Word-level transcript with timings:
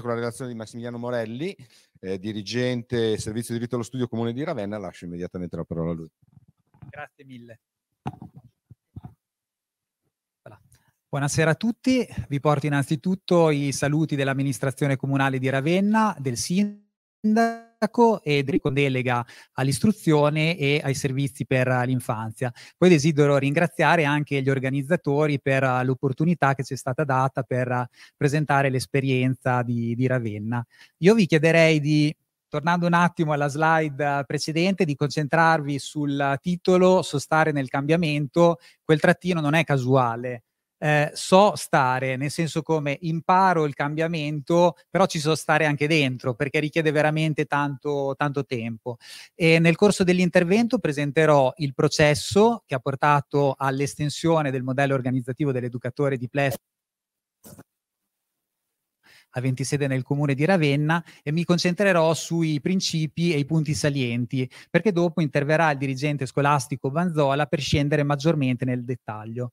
con 0.00 0.10
la 0.10 0.16
relazione 0.16 0.50
di 0.50 0.56
Massimiliano 0.56 0.98
Morelli, 0.98 1.56
eh, 2.00 2.18
dirigente 2.18 3.18
servizio 3.18 3.52
di 3.52 3.58
diritto 3.60 3.76
allo 3.76 3.84
studio 3.84 4.08
comune 4.08 4.32
di 4.32 4.42
Ravenna. 4.42 4.78
Lascio 4.78 5.04
immediatamente 5.04 5.56
la 5.56 5.64
parola 5.64 5.92
a 5.92 5.94
lui. 5.94 6.10
Grazie 6.88 7.24
mille. 7.24 7.60
Buonasera 11.08 11.50
a 11.50 11.54
tutti, 11.56 12.06
vi 12.28 12.38
porto 12.38 12.66
innanzitutto 12.66 13.50
i 13.50 13.72
saluti 13.72 14.14
dell'amministrazione 14.14 14.94
comunale 14.94 15.40
di 15.40 15.48
Ravenna, 15.48 16.14
del 16.20 16.36
sindaco 16.36 16.89
e 18.22 18.58
con 18.60 18.74
delega 18.74 19.24
all'istruzione 19.52 20.56
e 20.56 20.80
ai 20.82 20.94
servizi 20.94 21.46
per 21.46 21.68
l'infanzia. 21.86 22.52
Poi 22.76 22.88
desidero 22.88 23.36
ringraziare 23.38 24.04
anche 24.04 24.42
gli 24.42 24.50
organizzatori 24.50 25.40
per 25.40 25.62
l'opportunità 25.84 26.54
che 26.54 26.64
ci 26.64 26.74
è 26.74 26.76
stata 26.76 27.04
data 27.04 27.42
per 27.42 27.86
presentare 28.16 28.70
l'esperienza 28.70 29.62
di, 29.62 29.94
di 29.94 30.06
Ravenna. 30.06 30.64
Io 30.98 31.14
vi 31.14 31.26
chiederei 31.26 31.80
di 31.80 32.14
tornando 32.48 32.86
un 32.86 32.94
attimo 32.94 33.32
alla 33.32 33.48
slide 33.48 34.24
precedente, 34.26 34.84
di 34.84 34.96
concentrarvi 34.96 35.78
sul 35.78 36.36
titolo 36.40 37.00
Sostare 37.02 37.52
nel 37.52 37.68
cambiamento. 37.68 38.58
Quel 38.82 38.98
trattino 38.98 39.40
non 39.40 39.54
è 39.54 39.62
casuale, 39.62 40.42
eh, 40.82 41.10
so 41.14 41.54
stare, 41.56 42.16
nel 42.16 42.30
senso 42.30 42.62
come 42.62 42.96
imparo 43.02 43.66
il 43.66 43.74
cambiamento, 43.74 44.76
però 44.88 45.04
ci 45.06 45.18
so 45.18 45.34
stare 45.34 45.66
anche 45.66 45.86
dentro 45.86 46.34
perché 46.34 46.58
richiede 46.58 46.90
veramente 46.90 47.44
tanto, 47.44 48.14
tanto 48.16 48.44
tempo. 48.46 48.96
E 49.34 49.58
nel 49.58 49.76
corso 49.76 50.04
dell'intervento 50.04 50.78
presenterò 50.78 51.52
il 51.56 51.74
processo 51.74 52.62
che 52.66 52.74
ha 52.74 52.78
portato 52.78 53.54
all'estensione 53.58 54.50
del 54.50 54.62
modello 54.62 54.94
organizzativo 54.94 55.52
dell'educatore 55.52 56.16
di 56.16 56.28
Pless 56.28 56.54
aventi 59.32 59.64
sede 59.64 59.86
nel 59.86 60.02
comune 60.02 60.34
di 60.34 60.44
Ravenna 60.44 61.02
e 61.22 61.32
mi 61.32 61.44
concentrerò 61.44 62.14
sui 62.14 62.60
principi 62.60 63.32
e 63.32 63.38
i 63.38 63.44
punti 63.44 63.74
salienti, 63.74 64.48
perché 64.70 64.92
dopo 64.92 65.20
interverrà 65.20 65.70
il 65.70 65.78
dirigente 65.78 66.26
scolastico 66.26 66.90
Vanzola 66.90 67.46
per 67.46 67.60
scendere 67.60 68.02
maggiormente 68.02 68.64
nel 68.64 68.84
dettaglio. 68.84 69.52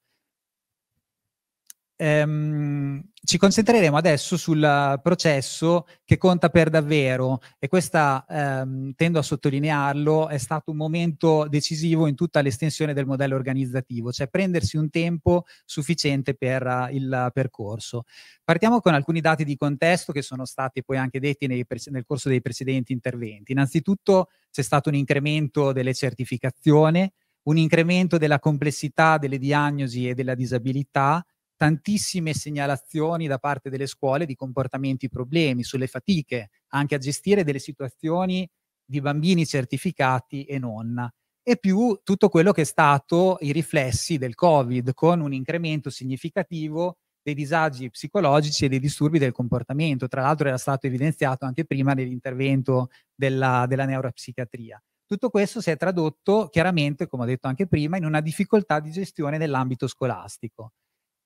Ehm, 2.00 3.10
ci 3.24 3.40
concentreremo 3.40 3.98
adesso 3.98 4.38
sul 4.38 5.00
processo 5.02 5.88
che 6.06 6.18
conta 6.18 6.50
per 6.50 6.70
davvero 6.70 7.40
e 7.58 7.68
questa, 7.68 8.24
ehm, 8.30 8.94
tendo 8.96 9.18
a 9.18 9.24
sottolinearlo, 9.24 10.28
è 10.28 10.38
stato 10.38 10.70
un 10.72 10.78
momento 10.78 11.48
decisivo 11.50 12.06
in 12.06 12.14
tutta 12.14 12.42
l'estensione 12.42 12.94
del 12.94 13.08
modello 13.08 13.36
organizzativo, 13.36 14.12
cioè 14.12 14.28
prendersi 14.28 14.78
un 14.78 14.92
tempo 14.92 15.46
sufficiente 15.66 16.36
per 16.36 16.64
uh, 16.66 16.94
il 16.94 17.32
percorso. 17.34 18.04
Partiamo 18.44 18.80
con 18.80 18.94
alcuni 18.94 19.20
dati 19.20 19.44
di 19.44 19.58
contesto 19.58 20.14
che 20.14 20.22
sono 20.22 20.46
stati 20.46 20.84
poi 20.84 20.98
anche 20.98 21.20
detti 21.20 21.48
nel 21.48 21.66
corso 22.06 22.30
dei 22.30 22.42
precedenti 22.42 22.94
interventi. 22.94 23.54
Innanzitutto 23.54 24.30
c'è 24.52 24.62
stato 24.62 24.90
un 24.90 24.96
incremento 24.96 25.74
delle 25.74 25.94
certificazioni, 25.96 27.12
un 27.44 27.58
incremento 27.58 28.18
della 28.18 28.40
complessità 28.40 29.18
delle 29.18 29.38
diagnosi 29.38 30.08
e 30.08 30.14
della 30.14 30.36
disabilità, 30.36 31.26
tantissime 31.58 32.34
segnalazioni 32.34 33.28
da 33.28 33.40
parte 33.40 33.70
delle 33.70 33.88
scuole 33.88 34.26
di 34.26 34.36
comportamenti 34.36 35.10
problemi, 35.10 35.64
sulle 35.64 35.88
fatiche, 35.88 36.52
anche 36.70 36.96
a 36.96 37.00
gestire 37.00 37.44
delle 37.44 37.60
situazioni 37.60 38.48
di 38.86 39.02
bambini 39.02 39.46
certificati 39.46 40.46
e 40.46 40.60
non. 40.60 41.10
E 41.44 41.58
più 41.58 42.00
tutto 42.04 42.30
quello 42.30 42.52
che 42.52 42.62
è 42.62 42.66
stato 42.66 43.38
i 43.42 43.52
riflessi 43.52 44.18
del 44.18 44.36
Covid, 44.36 44.94
con 44.94 45.20
un 45.20 45.34
incremento 45.34 45.90
significativo 45.90 46.98
dei 47.22 47.34
disagi 47.34 47.90
psicologici 47.90 48.66
e 48.66 48.70
dei 48.70 48.80
disturbi 48.80 49.18
del 49.20 49.32
comportamento. 49.32 50.08
Tra 50.08 50.22
l'altro 50.22 50.48
era 50.48 50.58
stato 50.58 50.88
evidenziato 50.88 51.46
anche 51.46 51.66
prima 51.66 51.94
nell'intervento 51.94 52.90
della, 53.16 53.66
della 53.68 53.86
neuropsichiatria. 53.86 54.82
Tutto 55.06 55.30
questo 55.30 55.62
si 55.62 55.72
è 55.72 55.78
tradotto 55.78 56.50
chiaramente, 56.50 57.08
come 57.08 57.24
ho 57.24 57.26
detto 57.26 57.48
anche 57.48 57.66
prima, 57.68 57.98
in 57.98 58.06
una 58.06 58.22
difficoltà 58.22 58.80
di 58.80 58.92
gestione 58.92 59.38
nell'ambito 59.38 59.88
scolastico 59.88 60.72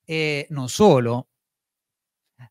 e 0.06 0.48
non 0.50 0.70
solo. 0.70 1.28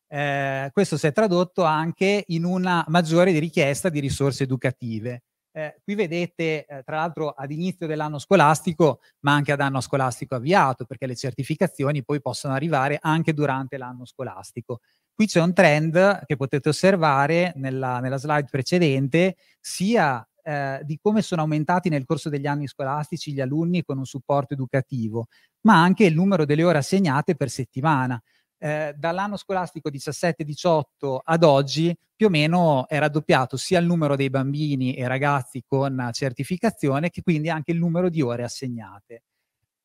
Eh, 0.07 0.69
questo 0.71 0.97
si 0.97 1.07
è 1.07 1.11
tradotto 1.11 1.63
anche 1.63 2.23
in 2.27 2.43
una 2.45 2.83
maggiore 2.87 3.37
richiesta 3.39 3.89
di 3.89 3.99
risorse 3.99 4.43
educative. 4.43 5.23
Eh, 5.53 5.81
qui 5.83 5.95
vedete, 5.95 6.65
eh, 6.65 6.83
tra 6.83 6.97
l'altro, 6.97 7.29
ad 7.29 7.51
inizio 7.51 7.85
dell'anno 7.87 8.19
scolastico, 8.19 9.01
ma 9.21 9.33
anche 9.33 9.51
ad 9.51 9.59
anno 9.59 9.81
scolastico 9.81 10.35
avviato, 10.35 10.85
perché 10.85 11.05
le 11.07 11.15
certificazioni 11.15 12.03
poi 12.03 12.21
possono 12.21 12.53
arrivare 12.53 12.97
anche 13.01 13.33
durante 13.33 13.77
l'anno 13.77 14.05
scolastico. 14.05 14.79
Qui 15.13 15.27
c'è 15.27 15.41
un 15.41 15.53
trend 15.53 16.23
che 16.25 16.37
potete 16.37 16.69
osservare 16.69 17.51
nella, 17.55 17.99
nella 17.99 18.17
slide 18.17 18.47
precedente, 18.49 19.35
sia 19.59 20.25
eh, 20.43 20.81
di 20.83 20.97
come 21.01 21.21
sono 21.21 21.41
aumentati 21.41 21.89
nel 21.89 22.05
corso 22.05 22.29
degli 22.29 22.47
anni 22.47 22.67
scolastici 22.67 23.33
gli 23.33 23.41
alunni 23.41 23.83
con 23.83 23.97
un 23.97 24.05
supporto 24.05 24.53
educativo, 24.53 25.27
ma 25.61 25.81
anche 25.81 26.05
il 26.05 26.13
numero 26.13 26.45
delle 26.45 26.63
ore 26.63 26.79
assegnate 26.79 27.35
per 27.35 27.49
settimana. 27.49 28.21
Eh, 28.57 28.93
dall'anno 28.95 29.37
scolastico 29.37 29.89
17-18 29.89 31.19
ad 31.23 31.43
oggi 31.43 31.95
più 32.15 32.27
o 32.27 32.29
meno 32.29 32.87
è 32.87 32.99
raddoppiato 32.99 33.57
sia 33.57 33.79
il 33.79 33.87
numero 33.87 34.15
dei 34.15 34.29
bambini 34.29 34.93
e 34.93 35.07
ragazzi 35.07 35.63
con 35.65 36.09
certificazione 36.11 37.09
che 37.09 37.23
quindi 37.23 37.49
anche 37.49 37.71
il 37.71 37.79
numero 37.79 38.09
di 38.09 38.21
ore 38.21 38.43
assegnate. 38.43 39.23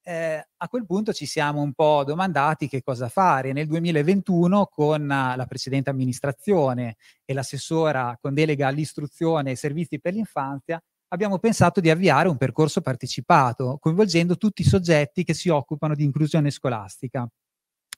Eh, 0.08 0.40
a 0.58 0.68
quel 0.68 0.86
punto 0.86 1.12
ci 1.12 1.26
siamo 1.26 1.60
un 1.62 1.72
po' 1.72 2.04
domandati 2.04 2.68
che 2.68 2.80
cosa 2.80 3.08
fare. 3.08 3.52
Nel 3.52 3.66
2021 3.66 4.66
con 4.66 5.04
la 5.04 5.46
precedente 5.48 5.90
amministrazione 5.90 6.94
e 7.24 7.34
l'assessora 7.34 8.16
con 8.20 8.32
delega 8.32 8.68
all'istruzione 8.68 9.50
e 9.50 9.56
servizi 9.56 9.98
per 9.98 10.14
l'infanzia 10.14 10.80
abbiamo 11.08 11.40
pensato 11.40 11.80
di 11.80 11.90
avviare 11.90 12.28
un 12.28 12.36
percorso 12.36 12.82
partecipato, 12.82 13.78
coinvolgendo 13.80 14.36
tutti 14.36 14.62
i 14.62 14.64
soggetti 14.64 15.24
che 15.24 15.34
si 15.34 15.48
occupano 15.48 15.96
di 15.96 16.04
inclusione 16.04 16.52
scolastica. 16.52 17.28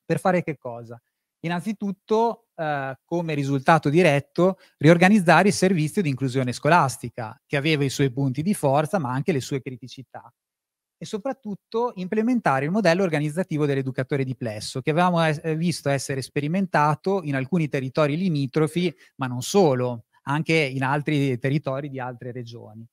Per 0.03 0.19
fare 0.19 0.43
che 0.43 0.57
cosa? 0.57 0.99
Innanzitutto, 1.41 2.47
eh, 2.55 2.97
come 3.05 3.35
risultato 3.35 3.91
diretto, 3.91 4.57
riorganizzare 4.79 5.49
il 5.49 5.55
servizio 5.55 6.01
di 6.01 6.09
inclusione 6.09 6.53
scolastica, 6.55 7.39
che 7.47 7.59
aveva 7.59 7.85
i 7.85 7.91
suoi 7.91 8.11
punti 8.11 8.41
di 8.41 8.55
forza, 8.55 8.99
ma 8.99 9.13
anche 9.13 9.33
le 9.33 9.41
sue 9.43 9.61
criticità. 9.61 10.33
E 11.01 11.07
soprattutto 11.07 11.93
implementare 11.95 12.65
il 12.65 12.73
modello 12.73 13.05
organizzativo 13.05 13.67
dell'educatore 13.67 14.25
di 14.25 14.35
plesso, 14.35 14.81
che 14.81 14.91
avevamo 14.91 15.23
es- 15.25 15.41
eh, 15.45 15.55
visto 15.55 15.89
essere 15.91 16.23
sperimentato 16.23 17.23
in 17.23 17.37
alcuni 17.37 17.69
territori 17.69 18.17
limitrofi, 18.17 18.93
ma 19.17 19.27
non 19.29 19.41
solo, 19.43 20.07
anche 20.25 20.55
in 20.55 20.83
altri 20.83 21.39
territori 21.39 21.89
di 21.89 22.01
altre 22.01 22.33
regioni. 22.33 22.85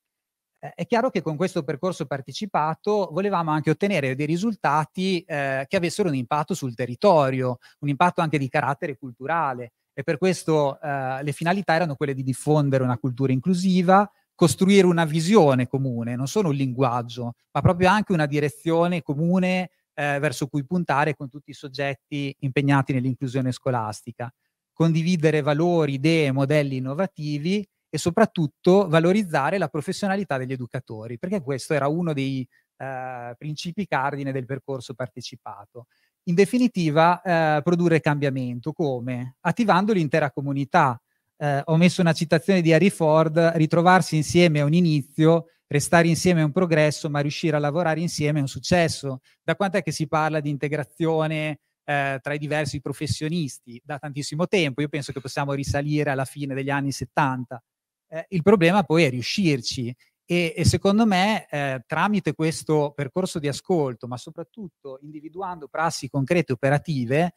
Eh, 0.60 0.74
è 0.76 0.86
chiaro 0.86 1.10
che 1.10 1.22
con 1.22 1.36
questo 1.36 1.64
percorso 1.64 2.06
partecipato 2.06 3.10
volevamo 3.12 3.52
anche 3.52 3.72
ottenere 3.72 4.16
dei 4.16 4.26
risultati 4.26 5.22
eh, 5.22 5.66
che 5.68 5.76
avessero 5.76 6.08
un 6.10 6.16
impatto 6.16 6.54
sul 6.54 6.76
territorio, 6.76 7.58
un 7.80 7.90
impatto 7.90 8.22
anche 8.22 8.38
di 8.38 8.50
carattere 8.50 8.98
culturale 8.98 9.74
e 9.94 10.04
per 10.04 10.18
questo 10.18 10.80
eh, 10.82 11.24
le 11.24 11.32
finalità 11.32 11.74
erano 11.74 11.96
quelle 11.96 12.14
di 12.14 12.24
diffondere 12.24 12.84
una 12.84 12.98
cultura 12.98 13.32
inclusiva, 13.32 14.10
costruire 14.36 14.86
una 14.86 15.06
visione 15.06 15.68
comune, 15.68 16.16
non 16.16 16.28
solo 16.28 16.50
un 16.50 16.56
linguaggio, 16.56 17.36
ma 17.52 17.62
proprio 17.62 17.90
anche 17.90 18.12
una 18.12 18.26
direzione 18.26 19.02
comune 19.02 19.70
eh, 19.94 20.20
verso 20.20 20.48
cui 20.48 20.66
puntare 20.66 21.16
con 21.16 21.30
tutti 21.30 21.52
i 21.52 21.54
soggetti 21.54 22.36
impegnati 22.40 22.94
nell'inclusione 22.94 23.52
scolastica, 23.54 24.32
condividere 24.74 25.42
valori, 25.42 25.94
idee, 25.94 26.34
modelli 26.34 26.78
innovativi 26.78 27.66
e 27.90 27.98
soprattutto 27.98 28.90
valorizzare 28.90 29.58
la 29.58 29.70
professionalità 29.70 30.38
degli 30.38 30.52
educatori, 30.52 31.18
perché 31.18 31.42
questo 31.42 31.74
era 31.74 31.88
uno 31.88 32.12
dei 32.12 32.46
eh, 32.78 33.34
principi 33.38 33.88
cardine 33.88 34.34
del 34.34 34.46
percorso 34.46 34.94
partecipato. 34.94 35.88
In 36.24 36.36
definitiva, 36.36 37.22
eh, 37.22 37.62
produrre 37.62 38.02
cambiamento 38.02 38.74
come? 38.74 39.38
Attivando 39.42 39.94
l'intera 39.94 40.32
comunità. 40.32 41.00
Eh, 41.38 41.62
ho 41.66 41.76
messo 41.76 42.02
una 42.02 42.14
citazione 42.14 42.62
di 42.62 42.74
Harry 42.74 42.90
Ford, 42.90 43.38
ritrovarsi 43.56 44.16
insieme 44.16 44.60
è 44.60 44.64
un 44.64 44.74
inizio, 44.74 45.48
restare 45.68 46.08
insieme 46.08 46.42
è 46.42 46.44
un 46.44 46.52
progresso, 46.52 47.10
ma 47.10 47.20
riuscire 47.20 47.56
a 47.56 47.60
lavorare 47.60 48.00
insieme 48.00 48.40
è 48.40 48.42
un 48.42 48.48
successo. 48.48 49.22
Da 49.44 49.56
quant'è 49.56 49.82
che 49.82 49.92
si 49.92 50.08
parla 50.08 50.40
di 50.40 50.50
integrazione 50.50 51.60
eh, 51.84 52.20
tra 52.22 52.34
i 52.34 52.38
diversi 52.38 52.80
professionisti? 52.82 53.82
Da 53.84 53.98
tantissimo 53.98 54.48
tempo, 54.48 54.82
io 54.82 54.90
penso 54.90 55.12
che 55.12 55.22
possiamo 55.22 55.54
risalire 55.54 56.10
alla 56.10 56.26
fine 56.26 56.54
degli 56.54 56.70
anni 56.70 56.92
70. 56.92 57.62
Eh, 58.08 58.26
il 58.30 58.42
problema 58.42 58.84
poi 58.84 59.04
è 59.04 59.10
riuscirci 59.10 59.94
e, 60.28 60.54
e 60.56 60.66
secondo 60.66 61.06
me 61.06 61.48
eh, 61.50 61.84
tramite 61.86 62.34
questo 62.34 62.94
percorso 62.96 63.40
di 63.40 63.48
ascolto, 63.48 64.08
ma 64.08 64.18
soprattutto 64.18 65.00
individuando 65.02 65.68
prassi 65.68 66.10
concrete 66.10 66.54
operative 66.54 67.34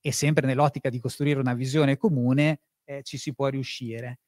e 0.00 0.12
sempre 0.12 0.46
nell'ottica 0.46 0.88
di 0.90 1.00
costruire 1.00 1.40
una 1.40 1.54
visione 1.54 1.96
comune, 1.96 2.60
eh, 2.88 3.02
ci 3.02 3.18
si 3.18 3.34
può 3.34 3.48
riuscire. 3.48 4.20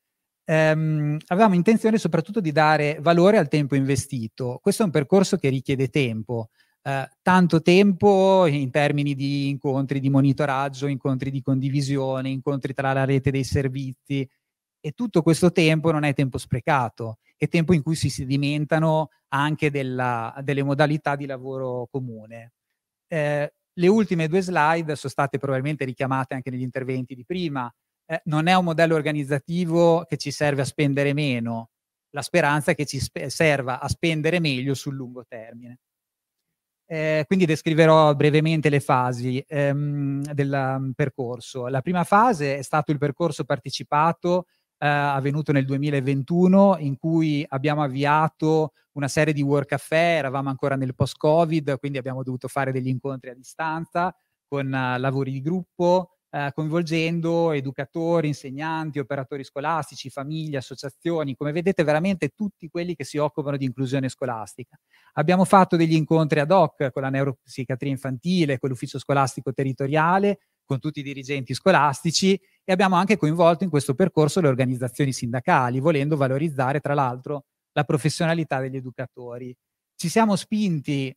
Um, 0.44 1.16
avevamo 1.28 1.54
intenzione 1.54 1.96
soprattutto 1.96 2.40
di 2.40 2.52
dare 2.52 2.98
valore 3.00 3.38
al 3.38 3.48
tempo 3.48 3.74
investito. 3.74 4.58
Questo 4.60 4.82
è 4.82 4.84
un 4.84 4.90
percorso 4.90 5.36
che 5.36 5.48
richiede 5.48 5.88
tempo. 5.88 6.50
eh, 6.82 7.08
tanto 7.22 7.60
tempo 7.62 8.46
in 8.46 8.70
termini 8.70 9.14
di 9.14 9.48
incontri 9.48 10.00
di 10.00 10.08
monitoraggio, 10.10 10.86
incontri 10.86 11.30
di 11.30 11.42
condivisione, 11.42 12.30
incontri 12.30 12.72
tra 12.74 12.92
la 12.92 13.04
rete 13.04 13.30
dei 13.30 13.44
servizi 13.44 14.28
e 14.80 14.92
tutto 14.92 15.22
questo 15.22 15.52
tempo 15.52 15.90
non 15.92 16.04
è 16.04 16.14
tempo 16.14 16.38
sprecato, 16.38 17.18
è 17.36 17.48
tempo 17.48 17.74
in 17.74 17.82
cui 17.82 17.94
si 17.96 18.08
sedimentano 18.08 19.10
anche 19.28 19.70
della, 19.70 20.34
delle 20.42 20.62
modalità 20.62 21.16
di 21.16 21.26
lavoro 21.26 21.86
comune. 21.90 22.52
Eh, 23.06 23.52
le 23.72 23.88
ultime 23.88 24.26
due 24.28 24.40
slide 24.40 24.96
sono 24.96 25.12
state 25.12 25.38
probabilmente 25.38 25.84
richiamate 25.84 26.34
anche 26.34 26.50
negli 26.50 26.62
interventi 26.62 27.14
di 27.14 27.24
prima. 27.24 27.72
Eh, 28.10 28.20
non 28.24 28.48
è 28.48 28.54
un 28.56 28.64
modello 28.64 28.96
organizzativo 28.96 30.04
che 30.04 30.16
ci 30.16 30.32
serve 30.32 30.62
a 30.62 30.64
spendere 30.64 31.12
meno, 31.12 31.70
la 32.10 32.22
speranza 32.22 32.72
è 32.72 32.74
che 32.74 32.84
ci 32.84 33.00
serva 33.28 33.78
a 33.78 33.88
spendere 33.88 34.40
meglio 34.40 34.74
sul 34.74 34.96
lungo 34.96 35.24
termine. 35.28 35.78
Eh, 36.86 37.22
quindi 37.28 37.46
descriverò 37.46 38.12
brevemente 38.16 38.68
le 38.68 38.80
fasi 38.80 39.38
ehm, 39.46 40.32
del 40.32 40.52
um, 40.52 40.92
percorso. 40.92 41.68
La 41.68 41.82
prima 41.82 42.02
fase 42.02 42.56
è 42.58 42.62
stato 42.62 42.90
il 42.90 42.98
percorso 42.98 43.44
partecipato 43.44 44.46
eh, 44.78 44.88
avvenuto 44.88 45.52
nel 45.52 45.64
2021 45.64 46.78
in 46.80 46.96
cui 46.98 47.44
abbiamo 47.48 47.84
avviato 47.84 48.72
una 48.94 49.06
serie 49.06 49.32
di 49.32 49.42
work 49.42 49.68
caffè, 49.68 50.16
eravamo 50.18 50.48
ancora 50.48 50.74
nel 50.74 50.96
post-Covid, 50.96 51.78
quindi 51.78 51.98
abbiamo 51.98 52.24
dovuto 52.24 52.48
fare 52.48 52.72
degli 52.72 52.88
incontri 52.88 53.30
a 53.30 53.34
distanza 53.34 54.12
con 54.48 54.66
uh, 54.66 54.98
lavori 54.98 55.30
di 55.30 55.40
gruppo, 55.42 56.16
eh, 56.30 56.52
coinvolgendo 56.54 57.52
educatori, 57.52 58.28
insegnanti, 58.28 58.98
operatori 58.98 59.44
scolastici, 59.44 60.10
famiglie, 60.10 60.58
associazioni, 60.58 61.34
come 61.34 61.52
vedete 61.52 61.82
veramente 61.82 62.28
tutti 62.28 62.68
quelli 62.68 62.94
che 62.94 63.04
si 63.04 63.18
occupano 63.18 63.56
di 63.56 63.64
inclusione 63.64 64.08
scolastica. 64.08 64.78
Abbiamo 65.14 65.44
fatto 65.44 65.76
degli 65.76 65.94
incontri 65.94 66.40
ad 66.40 66.50
hoc 66.50 66.90
con 66.92 67.02
la 67.02 67.10
neuropsichiatria 67.10 67.90
infantile, 67.90 68.58
con 68.58 68.68
l'ufficio 68.68 68.98
scolastico 68.98 69.52
territoriale, 69.52 70.38
con 70.64 70.78
tutti 70.78 71.00
i 71.00 71.02
dirigenti 71.02 71.52
scolastici 71.52 72.40
e 72.64 72.72
abbiamo 72.72 72.94
anche 72.94 73.16
coinvolto 73.16 73.64
in 73.64 73.70
questo 73.70 73.94
percorso 73.94 74.40
le 74.40 74.46
organizzazioni 74.46 75.12
sindacali, 75.12 75.80
volendo 75.80 76.16
valorizzare 76.16 76.78
tra 76.78 76.94
l'altro 76.94 77.46
la 77.72 77.82
professionalità 77.82 78.60
degli 78.60 78.76
educatori. 78.76 79.52
Ci 79.96 80.08
siamo 80.08 80.36
spinti 80.36 81.12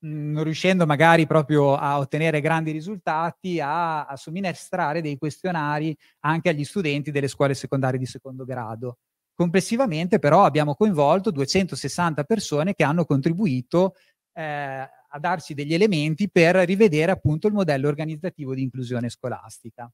non 0.00 0.44
riuscendo 0.44 0.86
magari 0.86 1.26
proprio 1.26 1.74
a 1.74 1.98
ottenere 1.98 2.40
grandi 2.40 2.70
risultati, 2.70 3.60
a, 3.60 4.06
a 4.06 4.16
somministrare 4.16 5.00
dei 5.00 5.16
questionari 5.16 5.96
anche 6.20 6.50
agli 6.50 6.64
studenti 6.64 7.10
delle 7.10 7.28
scuole 7.28 7.54
secondarie 7.54 7.98
di 7.98 8.06
secondo 8.06 8.44
grado. 8.44 8.98
Complessivamente 9.34 10.18
però 10.18 10.44
abbiamo 10.44 10.74
coinvolto 10.74 11.30
260 11.30 12.24
persone 12.24 12.74
che 12.74 12.84
hanno 12.84 13.04
contribuito 13.04 13.94
eh, 14.32 14.42
a 14.42 15.18
darci 15.18 15.54
degli 15.54 15.74
elementi 15.74 16.30
per 16.30 16.56
rivedere 16.56 17.12
appunto 17.12 17.46
il 17.46 17.54
modello 17.54 17.88
organizzativo 17.88 18.54
di 18.54 18.62
inclusione 18.62 19.08
scolastica. 19.08 19.90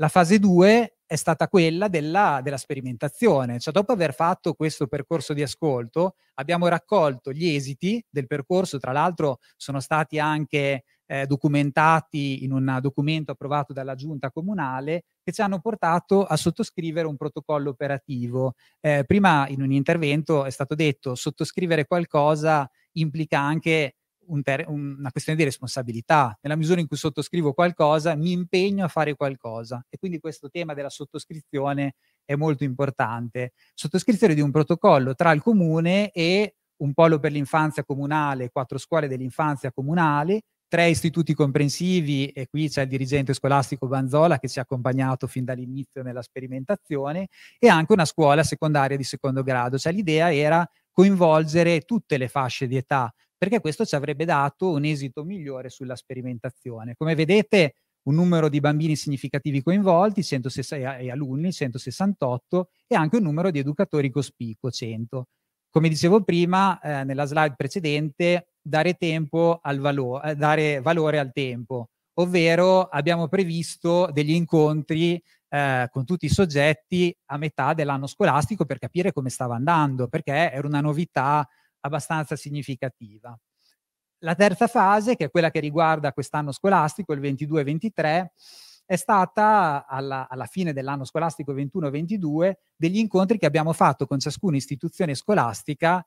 La 0.00 0.06
fase 0.06 0.38
2 0.38 0.98
è 1.06 1.16
stata 1.16 1.48
quella 1.48 1.88
della, 1.88 2.38
della, 2.40 2.56
sperimentazione, 2.56 3.58
cioè 3.58 3.72
dopo 3.72 3.90
aver 3.90 4.14
fatto 4.14 4.54
questo 4.54 4.86
percorso 4.86 5.32
di 5.32 5.42
ascolto 5.42 6.14
abbiamo 6.34 6.68
raccolto 6.68 7.32
gli 7.32 7.48
esiti 7.48 8.00
del 8.08 8.28
percorso, 8.28 8.78
tra 8.78 8.92
l'altro 8.92 9.38
sono 9.56 9.80
stati 9.80 10.20
anche 10.20 10.84
eh, 11.04 11.26
documentati 11.26 12.44
in 12.44 12.52
un 12.52 12.78
documento 12.80 13.32
approvato 13.32 13.72
dalla 13.72 13.96
giunta 13.96 14.30
comunale 14.30 15.02
che 15.20 15.32
ci 15.32 15.40
hanno 15.40 15.58
portato 15.58 16.24
a 16.24 16.36
sottoscrivere 16.36 17.08
un 17.08 17.16
protocollo 17.16 17.70
operativo. 17.70 18.54
Eh, 18.78 19.02
prima 19.04 19.48
in 19.48 19.62
un 19.62 19.72
intervento 19.72 20.44
è 20.44 20.50
stato 20.50 20.76
detto 20.76 21.16
sottoscrivere 21.16 21.86
qualcosa 21.86 22.70
implica 22.92 23.40
anche 23.40 23.96
un 24.28 24.42
una 24.66 25.10
questione 25.10 25.38
di 25.38 25.44
responsabilità. 25.44 26.36
Nella 26.42 26.56
misura 26.56 26.80
in 26.80 26.86
cui 26.86 26.96
sottoscrivo 26.96 27.52
qualcosa, 27.52 28.14
mi 28.14 28.32
impegno 28.32 28.84
a 28.84 28.88
fare 28.88 29.14
qualcosa. 29.14 29.84
E 29.88 29.98
quindi 29.98 30.18
questo 30.20 30.48
tema 30.50 30.74
della 30.74 30.90
sottoscrizione 30.90 31.94
è 32.24 32.34
molto 32.34 32.64
importante. 32.64 33.52
Sottoscrizione 33.74 34.34
di 34.34 34.40
un 34.40 34.50
protocollo 34.50 35.14
tra 35.14 35.32
il 35.32 35.42
comune 35.42 36.10
e 36.10 36.54
un 36.78 36.92
polo 36.94 37.18
per 37.18 37.32
l'infanzia 37.32 37.84
comunale, 37.84 38.50
quattro 38.50 38.78
scuole 38.78 39.08
dell'infanzia 39.08 39.72
comunale, 39.72 40.42
tre 40.68 40.88
istituti 40.88 41.34
comprensivi 41.34 42.28
e 42.28 42.46
qui 42.46 42.68
c'è 42.68 42.82
il 42.82 42.88
dirigente 42.88 43.32
scolastico 43.32 43.86
Banzola 43.86 44.38
che 44.38 44.48
ci 44.48 44.58
ha 44.58 44.62
accompagnato 44.62 45.26
fin 45.26 45.44
dall'inizio 45.44 46.02
nella 46.02 46.22
sperimentazione 46.22 47.28
e 47.58 47.68
anche 47.68 47.92
una 47.92 48.04
scuola 48.04 48.42
secondaria 48.42 48.96
di 48.96 49.04
secondo 49.04 49.42
grado. 49.42 49.78
Cioè 49.78 49.92
l'idea 49.92 50.32
era 50.32 50.68
coinvolgere 50.92 51.80
tutte 51.80 52.18
le 52.18 52.28
fasce 52.28 52.66
di 52.66 52.76
età, 52.76 53.12
perché 53.38 53.60
questo 53.60 53.84
ci 53.84 53.94
avrebbe 53.94 54.24
dato 54.24 54.72
un 54.72 54.84
esito 54.84 55.24
migliore 55.24 55.70
sulla 55.70 55.94
sperimentazione. 55.94 56.94
Come 56.96 57.14
vedete, 57.14 57.74
un 58.08 58.16
numero 58.16 58.48
di 58.48 58.58
bambini 58.58 58.96
significativi 58.96 59.62
coinvolti, 59.62 60.22
160, 60.24 60.98
e 60.98 61.10
alunni, 61.10 61.52
168, 61.52 62.70
e 62.88 62.96
anche 62.96 63.16
un 63.16 63.22
numero 63.22 63.50
di 63.50 63.60
educatori 63.60 64.10
cospicuo, 64.10 64.70
100. 64.70 65.26
Come 65.70 65.88
dicevo 65.88 66.22
prima, 66.24 66.80
eh, 66.80 67.04
nella 67.04 67.26
slide 67.26 67.54
precedente, 67.56 68.48
dare, 68.60 68.96
valo- 69.76 70.22
eh, 70.22 70.34
dare 70.34 70.80
valore 70.80 71.18
al 71.18 71.30
tempo, 71.32 71.90
ovvero 72.14 72.84
abbiamo 72.84 73.28
previsto 73.28 74.10
degli 74.12 74.32
incontri 74.32 75.22
eh, 75.50 75.88
con 75.90 76.04
tutti 76.04 76.26
i 76.26 76.30
soggetti 76.30 77.14
a 77.26 77.36
metà 77.36 77.74
dell'anno 77.74 78.06
scolastico 78.06 78.64
per 78.64 78.78
capire 78.78 79.12
come 79.12 79.30
stava 79.30 79.54
andando, 79.54 80.08
perché 80.08 80.50
era 80.50 80.66
una 80.66 80.80
novità 80.80 81.46
abbastanza 81.80 82.36
significativa. 82.36 83.38
La 84.22 84.34
terza 84.34 84.66
fase, 84.66 85.14
che 85.14 85.26
è 85.26 85.30
quella 85.30 85.50
che 85.50 85.60
riguarda 85.60 86.12
quest'anno 86.12 86.50
scolastico, 86.50 87.12
il 87.12 87.20
22-23, 87.20 88.26
è 88.84 88.96
stata 88.96 89.86
alla, 89.86 90.26
alla 90.28 90.46
fine 90.46 90.72
dell'anno 90.72 91.04
scolastico 91.04 91.52
21-22 91.52 92.52
degli 92.74 92.96
incontri 92.96 93.38
che 93.38 93.46
abbiamo 93.46 93.72
fatto 93.72 94.06
con 94.06 94.18
ciascuna 94.18 94.56
istituzione 94.56 95.14
scolastica 95.14 96.04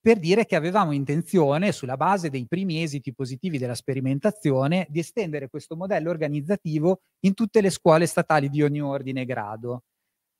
per 0.00 0.18
dire 0.18 0.44
che 0.44 0.54
avevamo 0.54 0.92
intenzione, 0.92 1.72
sulla 1.72 1.96
base 1.96 2.28
dei 2.28 2.46
primi 2.46 2.82
esiti 2.82 3.12
positivi 3.12 3.58
della 3.58 3.74
sperimentazione, 3.74 4.86
di 4.88 5.00
estendere 5.00 5.48
questo 5.48 5.76
modello 5.76 6.10
organizzativo 6.10 7.00
in 7.20 7.34
tutte 7.34 7.60
le 7.60 7.70
scuole 7.70 8.06
statali 8.06 8.48
di 8.48 8.62
ogni 8.62 8.80
ordine 8.80 9.22
e 9.22 9.24
grado 9.24 9.82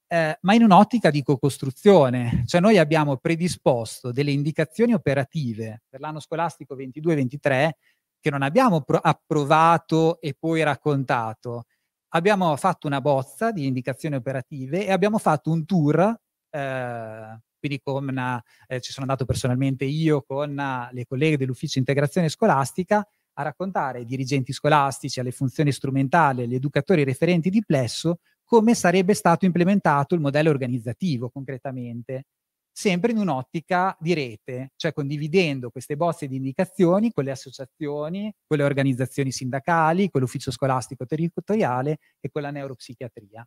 eh, 0.08 0.38
ma 0.40 0.54
in 0.54 0.62
un'ottica 0.62 1.10
di 1.10 1.22
co-costruzione. 1.22 2.44
Cioè 2.46 2.60
noi 2.60 2.78
abbiamo 2.78 3.16
predisposto 3.16 4.12
delle 4.12 4.30
indicazioni 4.30 4.92
operative 4.92 5.82
per 5.88 6.00
l'anno 6.00 6.20
scolastico 6.20 6.76
22-23 6.76 7.70
che 8.20 8.30
non 8.30 8.42
abbiamo 8.42 8.84
approvato 9.02 10.20
e 10.20 10.34
poi 10.38 10.62
raccontato. 10.62 11.64
Abbiamo 12.10 12.56
fatto 12.56 12.86
una 12.86 13.00
bozza 13.00 13.52
di 13.52 13.66
indicazioni 13.66 14.16
operative 14.16 14.86
e 14.86 14.92
abbiamo 14.92 15.18
fatto 15.18 15.50
un 15.50 15.64
tour, 15.64 16.18
eh, 16.50 17.40
quindi 17.58 17.80
con, 17.82 18.42
eh, 18.68 18.80
ci 18.80 18.92
sono 18.92 19.06
andato 19.06 19.24
personalmente 19.24 19.84
io 19.84 20.22
con 20.22 20.54
le 20.90 21.04
colleghe 21.06 21.36
dell'ufficio 21.36 21.78
integrazione 21.78 22.28
scolastica 22.28 23.06
a 23.38 23.42
raccontare 23.42 23.98
ai 23.98 24.06
dirigenti 24.06 24.52
scolastici, 24.52 25.20
alle 25.20 25.30
funzioni 25.30 25.70
strumentali, 25.70 26.42
agli 26.42 26.54
educatori 26.54 27.04
referenti 27.04 27.50
di 27.50 27.62
plesso 27.64 28.20
come 28.46 28.74
sarebbe 28.74 29.12
stato 29.12 29.44
implementato 29.44 30.14
il 30.14 30.20
modello 30.20 30.50
organizzativo 30.50 31.28
concretamente, 31.28 32.26
sempre 32.72 33.10
in 33.10 33.18
un'ottica 33.18 33.96
di 33.98 34.14
rete, 34.14 34.72
cioè 34.76 34.92
condividendo 34.92 35.70
queste 35.70 35.96
bozze 35.96 36.28
di 36.28 36.36
indicazioni 36.36 37.10
con 37.10 37.24
le 37.24 37.32
associazioni, 37.32 38.32
con 38.46 38.56
le 38.56 38.62
organizzazioni 38.62 39.32
sindacali, 39.32 40.08
con 40.10 40.20
l'ufficio 40.20 40.50
scolastico 40.50 41.04
territoriale 41.04 41.98
e 42.20 42.30
con 42.30 42.42
la 42.42 42.50
neuropsichiatria. 42.50 43.46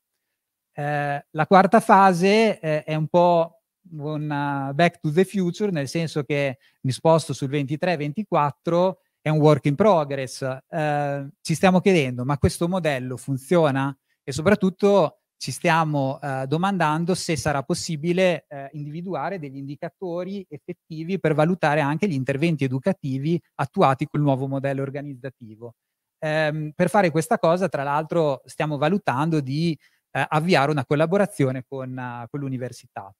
Eh, 0.73 1.25
la 1.29 1.47
quarta 1.47 1.79
fase 1.79 2.59
eh, 2.59 2.83
è 2.83 2.95
un 2.95 3.07
po' 3.07 3.61
un 3.91 4.23
uh, 4.23 4.73
back 4.73 4.99
to 4.99 5.11
the 5.11 5.23
future, 5.23 5.71
nel 5.71 5.87
senso 5.87 6.23
che 6.23 6.57
mi 6.81 6.91
sposto 6.91 7.33
sul 7.33 7.49
23-24, 7.49 8.93
è 9.21 9.29
un 9.29 9.39
work 9.39 9.65
in 9.65 9.75
progress. 9.75 10.41
Eh, 10.41 11.27
ci 11.41 11.53
stiamo 11.55 11.81
chiedendo, 11.81 12.25
ma 12.25 12.37
questo 12.37 12.67
modello 12.67 13.17
funziona? 13.17 13.95
E 14.29 14.31
soprattutto 14.31 15.21
ci 15.37 15.51
stiamo 15.51 16.19
eh, 16.21 16.45
domandando 16.45 17.15
se 17.15 17.35
sarà 17.35 17.63
possibile 17.63 18.45
eh, 18.47 18.69
individuare 18.73 19.39
degli 19.39 19.57
indicatori 19.57 20.45
effettivi 20.47 21.19
per 21.19 21.33
valutare 21.33 21.81
anche 21.81 22.07
gli 22.07 22.13
interventi 22.13 22.63
educativi 22.63 23.41
attuati 23.55 24.05
col 24.05 24.21
nuovo 24.21 24.47
modello 24.47 24.83
organizzativo. 24.83 25.73
Eh, 26.19 26.73
per 26.75 26.89
fare 26.89 27.09
questa 27.09 27.39
cosa, 27.39 27.69
tra 27.69 27.81
l'altro, 27.81 28.43
stiamo 28.45 28.77
valutando 28.77 29.39
di 29.39 29.75
eh, 30.11 30.25
avviare 30.27 30.69
una 30.69 30.85
collaborazione 30.85 31.63
con, 31.67 31.89
uh, 31.89 32.27
con 32.29 32.39
l'università. 32.39 33.11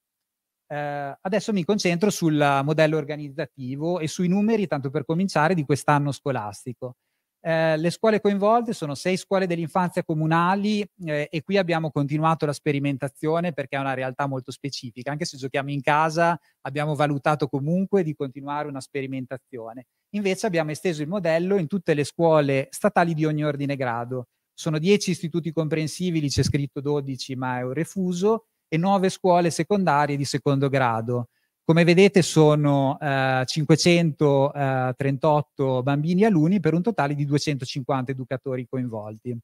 Uh, 0.68 1.18
adesso 1.22 1.52
mi 1.54 1.66
concentro 1.66 2.12
sul 2.12 2.36
modello 2.64 2.98
organizzativo 2.98 3.98
e 3.98 4.08
sui 4.08 4.28
numeri, 4.28 4.68
tanto 4.68 4.92
per 4.92 5.06
cominciare, 5.06 5.56
di 5.56 5.66
quest'anno 5.66 6.12
scolastico. 6.12 6.98
Eh, 7.42 7.78
le 7.78 7.90
scuole 7.90 8.20
coinvolte 8.20 8.74
sono 8.74 8.96
sei 8.96 9.16
scuole 9.16 9.48
dell'infanzia 9.48 10.04
comunali 10.04 10.82
eh, 11.06 11.30
e 11.32 11.42
qui 11.42 11.58
abbiamo 11.58 11.90
continuato 11.90 12.46
la 12.46 12.52
sperimentazione 12.52 13.54
perché 13.54 13.78
è 13.78 13.80
una 13.80 13.94
realtà 13.94 14.28
molto 14.28 14.52
specifica. 14.52 15.12
Anche 15.12 15.26
se 15.26 15.38
giochiamo 15.38 15.72
in 15.72 15.82
casa 15.82 16.38
abbiamo 16.62 16.96
valutato 16.96 17.48
comunque 17.48 18.04
di 18.04 18.14
continuare 18.14 18.68
una 18.68 18.82
sperimentazione. 18.82 19.86
Invece 20.16 20.48
abbiamo 20.48 20.72
esteso 20.72 21.02
il 21.02 21.08
modello 21.08 21.58
in 21.58 21.68
tutte 21.68 21.94
le 21.94 22.04
scuole 22.04 22.68
statali 22.72 23.14
di 23.14 23.26
ogni 23.26 23.46
ordine 23.46 23.76
grado. 23.76 24.28
Sono 24.54 24.78
10 24.78 25.12
istituti 25.12 25.54
comprensibili, 25.54 26.28
c'è 26.28 26.44
scritto 26.44 26.82
12 26.82 27.36
ma 27.36 27.60
è 27.60 27.62
un 27.62 27.72
refuso, 27.72 28.48
e 28.70 28.78
9 28.78 29.10
scuole 29.10 29.50
secondarie 29.50 30.16
di 30.16 30.26
secondo 30.26 30.70
grado. 30.70 31.30
Come 31.70 31.84
vedete 31.84 32.24
sono 32.24 32.98
eh, 33.00 33.44
538 33.46 35.78
eh, 35.78 35.82
bambini 35.84 36.26
alunni 36.26 36.60
per 36.60 36.74
un 36.74 36.82
totale 36.82 37.14
di 37.14 37.26
250 37.26 38.12
educatori 38.12 38.66
coinvolti. 38.68 39.38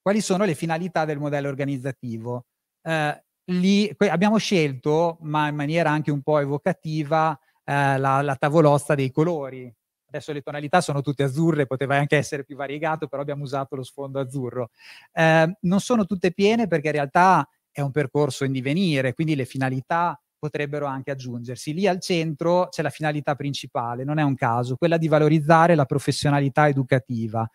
Quali 0.00 0.22
sono 0.22 0.46
le 0.46 0.54
finalità 0.54 1.04
del 1.04 1.18
modello 1.18 1.48
organizzativo? 1.48 2.46
Eh, 2.80 3.24
lì 3.44 3.94
abbiamo 3.98 4.38
scelto, 4.38 5.18
ma 5.20 5.48
in 5.48 5.54
maniera 5.54 5.90
anche 5.90 6.10
un 6.10 6.22
po' 6.22 6.38
evocativa, 6.38 7.38
eh, 7.62 7.98
la, 7.98 8.22
la 8.22 8.36
tavolozza 8.36 8.94
dei 8.94 9.10
colori. 9.10 9.70
Adesso 10.06 10.32
le 10.32 10.40
tonalità 10.40 10.80
sono 10.80 11.02
tutte 11.02 11.24
azzurre, 11.24 11.66
poteva 11.66 11.96
anche 11.96 12.16
essere 12.16 12.42
più 12.42 12.56
variegato, 12.56 13.06
però 13.06 13.20
abbiamo 13.20 13.42
usato 13.42 13.76
lo 13.76 13.82
sfondo 13.82 14.18
azzurro. 14.18 14.70
Eh, 15.12 15.58
non 15.60 15.80
sono 15.80 16.06
tutte 16.06 16.32
piene 16.32 16.66
perché 16.66 16.86
in 16.86 16.94
realtà 16.94 17.46
è 17.70 17.82
un 17.82 17.90
percorso 17.90 18.44
in 18.44 18.52
divenire, 18.52 19.12
quindi 19.12 19.36
le 19.36 19.44
finalità 19.44 20.18
potrebbero 20.38 20.86
anche 20.86 21.10
aggiungersi. 21.10 21.72
Lì 21.72 21.86
al 21.86 22.00
centro 22.00 22.68
c'è 22.68 22.82
la 22.82 22.90
finalità 22.90 23.34
principale, 23.34 24.04
non 24.04 24.18
è 24.18 24.22
un 24.22 24.34
caso, 24.34 24.76
quella 24.76 24.96
di 24.96 25.08
valorizzare 25.08 25.74
la 25.74 25.84
professionalità 25.84 26.68
educativa. 26.68 27.48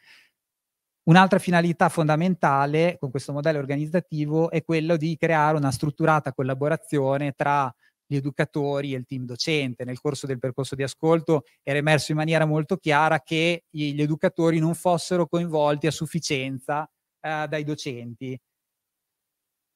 Un'altra 1.04 1.40
finalità 1.40 1.90
fondamentale 1.90 2.98
con 3.00 3.10
questo 3.10 3.34
modello 3.34 3.58
organizzativo 3.58 4.52
è 4.52 4.64
quello 4.64 4.98
di 4.98 5.18
creare 5.18 5.58
una 5.58 5.72
strutturata 5.72 6.32
collaborazione 6.32 7.32
tra 7.32 7.74
gli 8.06 8.16
educatori 8.18 8.94
e 8.94 8.98
il 8.98 9.06
team 9.06 9.26
docente. 9.26 9.84
Nel 9.84 10.00
corso 10.00 10.28
del 10.28 10.38
percorso 10.38 10.76
di 10.76 10.84
ascolto 10.84 11.44
era 11.64 11.80
emerso 11.80 12.12
in 12.12 12.18
maniera 12.18 12.46
molto 12.46 12.78
chiara 12.78 13.22
che 13.22 13.64
gli 13.70 14.02
educatori 14.02 14.60
non 14.60 14.76
fossero 14.76 15.28
coinvolti 15.28 15.88
a 15.88 15.92
sufficienza 15.92 16.88
eh, 17.20 17.48
dai 17.48 17.64
docenti. 17.64 18.38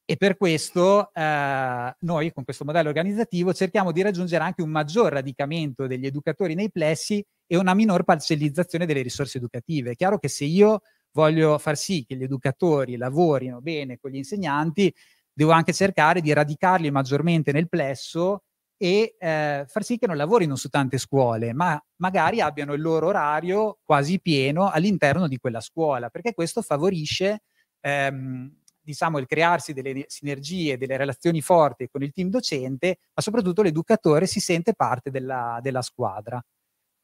E 0.08 0.16
per 0.16 0.36
questo 0.36 1.12
eh, 1.12 1.94
noi 1.98 2.32
con 2.32 2.44
questo 2.44 2.64
modello 2.64 2.88
organizzativo 2.88 3.52
cerchiamo 3.52 3.90
di 3.90 4.02
raggiungere 4.02 4.44
anche 4.44 4.62
un 4.62 4.70
maggior 4.70 5.12
radicamento 5.12 5.88
degli 5.88 6.06
educatori 6.06 6.54
nei 6.54 6.70
plessi 6.70 7.24
e 7.44 7.56
una 7.56 7.74
minor 7.74 8.04
parcellizzazione 8.04 8.86
delle 8.86 9.02
risorse 9.02 9.38
educative. 9.38 9.90
È 9.90 9.96
chiaro 9.96 10.18
che 10.20 10.28
se 10.28 10.44
io 10.44 10.82
voglio 11.10 11.58
far 11.58 11.76
sì 11.76 12.04
che 12.06 12.14
gli 12.14 12.22
educatori 12.22 12.96
lavorino 12.96 13.60
bene 13.60 13.98
con 13.98 14.12
gli 14.12 14.16
insegnanti, 14.16 14.94
devo 15.32 15.50
anche 15.50 15.72
cercare 15.72 16.20
di 16.20 16.32
radicarli 16.32 16.88
maggiormente 16.92 17.50
nel 17.50 17.68
plesso 17.68 18.42
e 18.76 19.16
eh, 19.18 19.64
far 19.66 19.82
sì 19.82 19.98
che 19.98 20.06
non 20.06 20.16
lavorino 20.16 20.54
su 20.54 20.68
tante 20.68 20.98
scuole, 20.98 21.52
ma 21.52 21.82
magari 21.96 22.40
abbiano 22.40 22.74
il 22.74 22.80
loro 22.80 23.08
orario 23.08 23.78
quasi 23.82 24.20
pieno 24.20 24.70
all'interno 24.70 25.26
di 25.26 25.38
quella 25.38 25.60
scuola, 25.60 26.10
perché 26.10 26.32
questo 26.32 26.62
favorisce 26.62 27.42
ehm, 27.80 28.52
diciamo, 28.86 29.18
il 29.18 29.26
crearsi 29.26 29.72
delle 29.72 30.04
sinergie, 30.06 30.78
delle 30.78 30.96
relazioni 30.96 31.40
forti 31.42 31.88
con 31.88 32.02
il 32.04 32.12
team 32.12 32.30
docente, 32.30 32.98
ma 33.12 33.20
soprattutto 33.22 33.62
l'educatore 33.62 34.26
si 34.26 34.38
sente 34.38 34.74
parte 34.74 35.10
della, 35.10 35.58
della 35.60 35.82
squadra. 35.82 36.40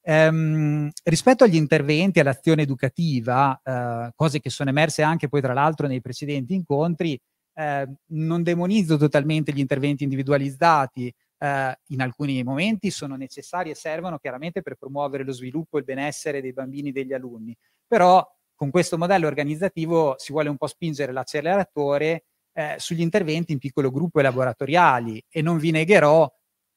Ehm, 0.05 0.91
rispetto 1.05 1.45
agli 1.45 1.57
interventi, 1.57 2.21
all'azione 2.21 2.63
educativa, 2.63 3.61
eh, 3.63 4.13
cose 4.15 4.41
che 4.41 4.51
sono 4.51 4.71
emerse 4.71 5.03
anche 5.03 5.29
poi 5.29 5.41
tra 5.41 5.53
l'altro 5.53 5.87
nei 5.89 6.01
precedenti 6.01 6.55
incontri, 6.55 7.19
eh, 7.55 7.89
non 8.13 8.43
demonizzo 8.43 8.97
totalmente 8.97 9.53
gli 9.53 9.59
interventi 9.61 10.05
individualizzati, 10.05 11.13
eh, 11.39 11.79
in 11.89 12.01
alcuni 12.01 12.43
momenti 12.45 12.91
sono 12.91 13.17
necessari 13.17 13.71
e 13.71 13.75
servono 13.75 14.19
chiaramente 14.19 14.63
per 14.63 14.77
promuovere 14.77 15.25
lo 15.25 15.33
sviluppo 15.33 15.77
e 15.77 15.81
il 15.81 15.87
benessere 15.87 16.41
dei 16.41 16.53
bambini 16.53 16.91
e 16.91 16.93
degli 16.93 17.13
alunni, 17.13 17.57
però 17.87 18.25
con 18.63 18.71
questo 18.71 18.97
modello 18.97 19.27
organizzativo 19.27 20.15
si 20.19 20.31
vuole 20.31 20.49
un 20.49 20.57
po' 20.57 20.69
spingere 20.69 21.11
l'acceleratore 21.11 22.27
eh, 22.53 22.77
sugli 22.79 23.01
interventi 23.01 23.51
in 23.51 23.59
piccolo 23.59 23.91
gruppo 23.91 24.21
e 24.21 24.23
laboratoriali. 24.23 25.21
E 25.29 25.43
non 25.43 25.59
vi 25.59 25.73
negherò 25.73 26.33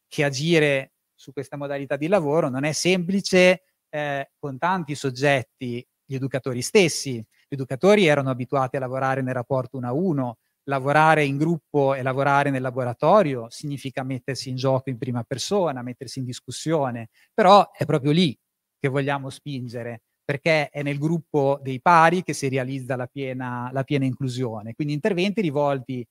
che 0.07 0.23
agire 0.23 0.93
su 1.13 1.31
questa 1.31 1.57
modalità 1.57 1.95
di 1.95 2.07
lavoro 2.07 2.49
non 2.49 2.63
è 2.63 2.71
semplice 2.71 3.65
eh, 3.87 4.31
con 4.39 4.57
tanti 4.57 4.95
soggetti, 4.95 5.87
gli 6.03 6.15
educatori 6.15 6.63
stessi. 6.63 7.17
Gli 7.17 7.53
educatori 7.53 8.07
erano 8.07 8.31
abituati 8.31 8.77
a 8.77 8.79
lavorare 8.79 9.21
nel 9.21 9.35
rapporto 9.35 9.77
uno 9.77 9.87
a 9.87 9.93
uno, 9.93 10.37
lavorare 10.63 11.23
in 11.23 11.37
gruppo 11.37 11.93
e 11.93 12.01
lavorare 12.01 12.49
nel 12.49 12.63
laboratorio 12.63 13.45
significa 13.51 14.01
mettersi 14.01 14.49
in 14.49 14.55
gioco 14.55 14.89
in 14.89 14.97
prima 14.97 15.21
persona, 15.21 15.83
mettersi 15.83 16.17
in 16.17 16.25
discussione, 16.25 17.09
però 17.31 17.69
è 17.69 17.85
proprio 17.85 18.11
lì 18.11 18.35
che 18.79 18.87
vogliamo 18.87 19.29
spingere, 19.29 20.01
perché 20.25 20.69
è 20.69 20.81
nel 20.83 20.97
gruppo 20.97 21.59
dei 21.61 21.79
pari 21.79 22.23
che 22.23 22.33
si 22.33 22.49
realizza 22.49 22.95
la 22.95 23.07
piena, 23.07 23.69
la 23.71 23.83
piena 23.83 24.05
inclusione. 24.05 24.73
Quindi 24.73 24.93
interventi 24.93 25.39
rivolti 25.41 26.05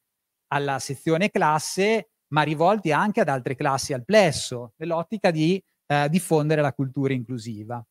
alla 0.49 0.79
sezione 0.79 1.31
classe 1.31 2.09
ma 2.29 2.43
rivolti 2.43 2.91
anche 2.93 3.21
ad 3.21 3.29
altre 3.29 3.55
classi 3.55 3.93
al 3.93 4.05
plesso, 4.05 4.73
nell'ottica 4.77 5.31
di 5.31 5.63
eh, 5.87 6.09
diffondere 6.09 6.63
la 6.63 6.73
cultura 6.73 7.13
inclusiva. 7.13 7.85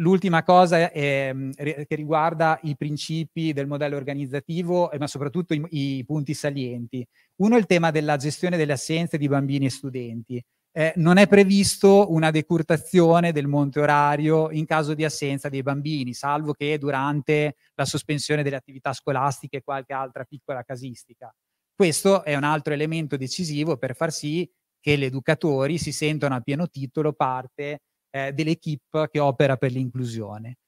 L'ultima 0.00 0.42
cosa 0.42 0.90
è, 0.90 1.32
mm, 1.32 1.50
che 1.52 1.94
riguarda 1.94 2.58
i 2.62 2.76
principi 2.76 3.52
del 3.52 3.66
modello 3.66 3.96
organizzativo, 3.96 4.90
ma 4.98 5.06
soprattutto 5.06 5.54
i, 5.54 5.62
i, 5.70 6.04
punti 6.06 6.32
salienti. 6.34 7.06
Uno 7.36 7.56
è 7.56 7.58
il 7.58 7.66
tema 7.66 7.90
della 7.90 8.16
gestione 8.16 8.56
delle 8.56 8.72
assenze 8.72 9.18
di 9.18 9.28
bambini 9.28 9.66
e 9.66 9.70
studenti. 9.70 10.42
Eh, 10.72 10.92
non 10.96 11.16
è 11.16 11.26
previsto 11.26 12.12
una 12.12 12.30
decurtazione 12.30 13.32
del 13.32 13.48
monte 13.48 13.80
orario 13.80 14.50
in 14.50 14.66
caso 14.66 14.94
di 14.94 15.04
assenza 15.04 15.48
dei 15.48 15.62
bambini, 15.62 16.14
salvo 16.14 16.52
che 16.52 16.78
durante 16.78 17.56
la 17.74 17.84
sospensione 17.84 18.44
delle 18.44 18.56
attività 18.56 18.92
scolastiche 18.92 19.58
e 19.58 19.62
qualche 19.62 19.92
altra 19.92 20.24
piccola 20.24 20.62
casistica. 20.62 21.34
Questo 21.74 22.22
è 22.22 22.36
un 22.36 22.44
altro 22.44 22.72
elemento 22.72 23.16
decisivo 23.16 23.78
per 23.78 23.96
far 23.96 24.12
sì 24.12 24.48
che 24.78 24.96
gli 24.96 25.04
educatori 25.04 25.76
si 25.76 25.92
sentano 25.92 26.34
a 26.36 26.40
pieno 26.40 26.68
titolo 26.68 27.12
parte 27.14 27.80
eh, 28.10 28.32
dell'equipe 28.32 29.08
che 29.10 29.18
opera 29.18 29.56
per 29.56 29.72
l'inclusione. 29.72 30.58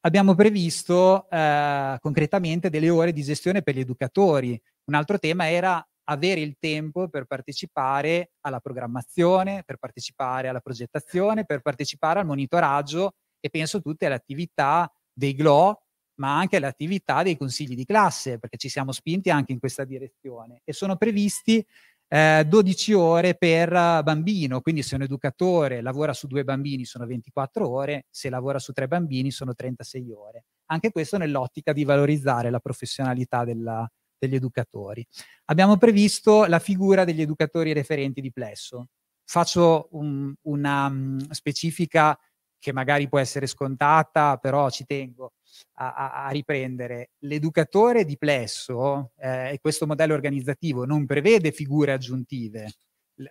Abbiamo 0.00 0.34
previsto 0.34 1.28
eh, 1.30 1.96
concretamente 2.00 2.70
delle 2.70 2.90
ore 2.90 3.12
di 3.12 3.22
gestione 3.22 3.62
per 3.62 3.74
gli 3.74 3.80
educatori. 3.80 4.60
Un 4.84 4.94
altro 4.94 5.18
tema 5.18 5.50
era 5.50 5.84
avere 6.10 6.40
il 6.40 6.56
tempo 6.58 7.08
per 7.08 7.24
partecipare 7.24 8.32
alla 8.40 8.60
programmazione, 8.60 9.62
per 9.64 9.76
partecipare 9.76 10.48
alla 10.48 10.60
progettazione, 10.60 11.44
per 11.44 11.60
partecipare 11.60 12.20
al 12.20 12.26
monitoraggio 12.26 13.14
e 13.40 13.50
penso 13.50 13.80
tutte 13.80 14.06
alle 14.06 14.14
attività 14.14 14.90
dei 15.12 15.34
GLO 15.34 15.82
ma 16.18 16.36
anche 16.36 16.56
alle 16.56 16.66
attività 16.66 17.22
dei 17.22 17.36
consigli 17.36 17.76
di 17.76 17.84
classe, 17.84 18.40
perché 18.40 18.56
ci 18.56 18.68
siamo 18.68 18.90
spinti 18.90 19.30
anche 19.30 19.52
in 19.52 19.60
questa 19.60 19.84
direzione. 19.84 20.62
E 20.64 20.72
sono 20.72 20.96
previsti 20.96 21.64
eh, 22.08 22.44
12 22.44 22.92
ore 22.94 23.34
per 23.36 23.70
bambino, 23.70 24.60
quindi 24.60 24.82
se 24.82 24.96
un 24.96 25.02
educatore 25.02 25.80
lavora 25.80 26.12
su 26.12 26.26
due 26.26 26.42
bambini 26.42 26.84
sono 26.84 27.06
24 27.06 27.68
ore, 27.68 28.06
se 28.10 28.30
lavora 28.30 28.58
su 28.58 28.72
tre 28.72 28.88
bambini 28.88 29.30
sono 29.30 29.54
36 29.54 30.10
ore. 30.10 30.44
Anche 30.70 30.90
questo 30.90 31.18
nell'ottica 31.18 31.72
di 31.72 31.84
valorizzare 31.84 32.50
la 32.50 32.58
professionalità 32.58 33.44
della, 33.44 33.88
degli 34.18 34.34
educatori. 34.34 35.06
Abbiamo 35.46 35.76
previsto 35.76 36.44
la 36.46 36.58
figura 36.58 37.04
degli 37.04 37.22
educatori 37.22 37.72
referenti 37.72 38.20
di 38.20 38.32
plesso. 38.32 38.88
Faccio 39.24 39.88
un, 39.92 40.34
una 40.42 40.86
um, 40.86 41.30
specifica 41.30 42.18
che 42.58 42.72
magari 42.72 43.08
può 43.08 43.18
essere 43.18 43.46
scontata, 43.46 44.36
però 44.36 44.68
ci 44.70 44.84
tengo 44.84 45.34
a, 45.74 45.94
a, 45.94 46.24
a 46.26 46.30
riprendere. 46.30 47.10
L'educatore 47.18 48.04
di 48.04 48.16
plesso 48.16 49.12
eh, 49.16 49.52
e 49.52 49.58
questo 49.60 49.86
modello 49.86 50.14
organizzativo 50.14 50.84
non 50.84 51.06
prevede 51.06 51.52
figure 51.52 51.92
aggiuntive, 51.92 52.72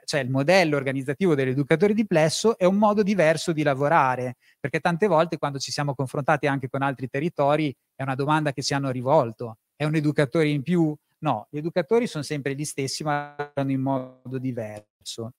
cioè 0.06 0.22
il 0.22 0.30
modello 0.30 0.76
organizzativo 0.76 1.36
dell'educatore 1.36 1.94
di 1.94 2.06
plesso 2.06 2.58
è 2.58 2.66
un 2.66 2.78
modo 2.78 3.04
diverso 3.04 3.52
di 3.52 3.64
lavorare, 3.64 4.36
perché 4.60 4.80
tante 4.80 5.08
volte 5.08 5.38
quando 5.38 5.60
ci 5.60 5.72
siamo 5.72 5.96
confrontati 5.96 6.48
anche 6.48 6.70
con 6.70 6.82
altri 6.82 7.08
territori 7.08 7.76
è 7.96 8.04
una 8.04 8.16
domanda 8.16 8.52
che 8.52 8.62
ci 8.62 8.74
hanno 8.74 8.92
rivolto, 8.92 9.58
è 9.78 9.86
un 9.86 9.96
educatore 9.96 10.50
in 10.50 10.64
più? 10.64 10.94
No, 11.20 11.48
gli 11.50 11.58
educatori 11.58 12.08
sono 12.08 12.24
sempre 12.24 12.56
gli 12.56 12.66
stessi 12.66 13.04
ma 13.04 13.36
lavorano 13.38 13.72
in 13.72 13.82
modo 13.82 14.38
diverso. 14.38 15.32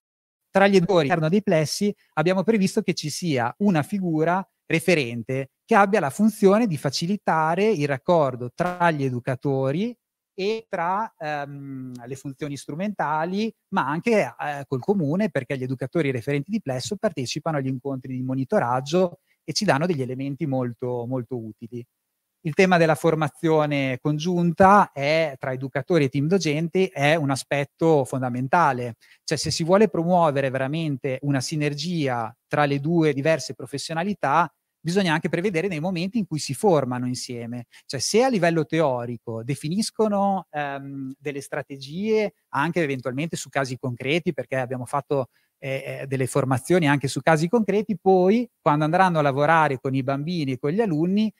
Tra 0.51 0.67
gli 0.67 0.77
educatori 0.77 1.01
all'interno 1.01 1.29
dei 1.29 1.43
plessi 1.43 1.95
abbiamo 2.15 2.43
previsto 2.43 2.81
che 2.81 2.95
ci 2.95 3.11
sia 3.11 3.53
una 3.59 3.83
figura 3.83 4.47
referente 4.67 5.51
che 5.65 5.75
abbia 5.75 6.01
la 6.01 6.11
funzione 6.11 6.67
di 6.67 6.79
facilitare 6.79 7.69
il 7.69 7.87
raccordo 7.87 8.51
tra 8.55 8.91
gli 8.91 9.05
educatori 9.05 9.95
e 10.35 10.67
tra 10.69 11.13
ehm, 11.19 12.07
le 12.07 12.15
funzioni 12.15 12.57
strumentali, 12.57 13.53
ma 13.71 13.89
anche 13.89 14.23
eh, 14.23 14.65
col 14.69 14.81
comune, 14.81 15.31
perché 15.31 15.59
gli 15.59 15.65
educatori 15.65 16.13
referenti 16.13 16.53
di 16.53 16.63
Plesso 16.63 16.97
partecipano 16.97 17.57
agli 17.57 17.67
incontri 17.67 18.15
di 18.15 18.23
monitoraggio 18.23 19.19
e 19.43 19.53
ci 19.53 19.65
danno 19.65 19.85
degli 19.85 20.01
elementi 20.01 20.47
molto, 20.47 21.07
molto 21.09 21.37
utili. 21.37 21.85
Il 22.49 22.55
tema 22.55 22.79
della 22.79 22.95
formazione 22.95 23.99
congiunta 24.01 24.91
è, 24.93 25.37
tra 25.39 25.53
educatori 25.53 26.05
e 26.05 26.09
team 26.09 26.27
docenti 26.27 26.87
è 26.87 27.15
un 27.15 27.31
aspetto 27.31 28.07
fondamentale. 28.07 28.95
Cioè 29.23 29.37
se 29.37 29.51
si 29.51 29.65
vuole 29.65 29.89
promuovere 29.89 30.49
veramente 30.49 31.19
una 31.23 31.43
sinergia 31.43 32.35
tra 32.47 32.65
le 32.65 32.81
due 32.81 33.13
diverse 33.13 33.53
professionalità, 33.53 34.51
bisogna 34.81 35.13
anche 35.13 35.29
prevedere 35.29 35.69
dei 35.69 35.81
momenti 35.81 36.17
in 36.17 36.27
cui 36.27 36.39
si 36.39 36.55
formano 36.55 37.07
insieme. 37.07 37.67
Cioè 37.85 38.01
se 38.01 38.23
a 38.23 38.29
livello 38.29 38.65
teorico 38.65 39.43
definiscono 39.45 40.47
ehm, 40.51 41.13
delle 41.19 41.43
strategie 41.43 42.33
anche 42.55 42.83
eventualmente 42.83 43.37
su 43.37 43.51
casi 43.51 43.77
concreti, 43.77 44.33
perché 44.33 44.57
abbiamo 44.57 44.87
fatto 44.87 45.29
eh, 45.59 46.01
eh, 46.03 46.07
delle 46.07 46.27
formazioni 46.27 46.89
anche 46.89 47.09
su 47.09 47.21
casi 47.21 47.49
concreti, 47.49 47.99
poi 48.01 48.49
quando 48.61 48.85
andranno 48.85 49.19
a 49.19 49.23
lavorare 49.23 49.79
con 49.79 49.95
i 49.95 50.03
bambini 50.03 50.53
e 50.53 50.59
con 50.59 50.71
gli 50.71 50.81
alunni 50.81 51.31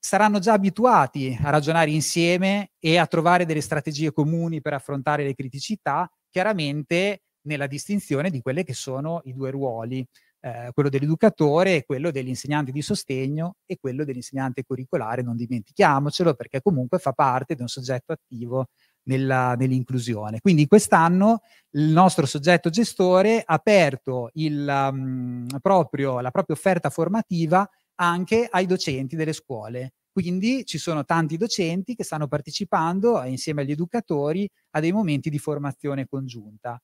saranno 0.00 0.38
già 0.38 0.54
abituati 0.54 1.38
a 1.42 1.50
ragionare 1.50 1.90
insieme 1.90 2.70
e 2.78 2.96
a 2.96 3.06
trovare 3.06 3.44
delle 3.44 3.60
strategie 3.60 4.12
comuni 4.12 4.62
per 4.62 4.72
affrontare 4.72 5.24
le 5.24 5.34
criticità, 5.34 6.10
chiaramente 6.30 7.22
nella 7.42 7.66
distinzione 7.66 8.30
di 8.30 8.40
quelli 8.40 8.64
che 8.64 8.74
sono 8.74 9.20
i 9.24 9.34
due 9.34 9.50
ruoli, 9.50 10.04
eh, 10.40 10.70
quello 10.72 10.88
dell'educatore 10.88 11.76
e 11.76 11.84
quello 11.84 12.10
dell'insegnante 12.10 12.72
di 12.72 12.80
sostegno 12.80 13.56
e 13.66 13.76
quello 13.78 14.04
dell'insegnante 14.04 14.64
curricolare, 14.64 15.22
non 15.22 15.36
dimentichiamocelo 15.36 16.34
perché 16.34 16.62
comunque 16.62 16.98
fa 16.98 17.12
parte 17.12 17.54
di 17.54 17.60
un 17.60 17.68
soggetto 17.68 18.12
attivo 18.12 18.68
nella, 19.02 19.54
nell'inclusione. 19.54 20.40
Quindi 20.40 20.66
quest'anno 20.66 21.42
il 21.72 21.90
nostro 21.90 22.24
soggetto 22.24 22.70
gestore 22.70 23.42
ha 23.44 23.52
aperto 23.54 24.30
il, 24.34 24.66
um, 24.66 25.46
proprio, 25.60 26.20
la 26.20 26.30
propria 26.30 26.56
offerta 26.56 26.88
formativa 26.88 27.68
anche 28.00 28.48
ai 28.50 28.66
docenti 28.66 29.14
delle 29.14 29.32
scuole. 29.32 29.92
Quindi 30.10 30.64
ci 30.64 30.78
sono 30.78 31.04
tanti 31.04 31.36
docenti 31.36 31.94
che 31.94 32.02
stanno 32.02 32.26
partecipando 32.26 33.22
insieme 33.24 33.62
agli 33.62 33.70
educatori 33.70 34.48
a 34.70 34.80
dei 34.80 34.92
momenti 34.92 35.30
di 35.30 35.38
formazione 35.38 36.06
congiunta. 36.06 36.80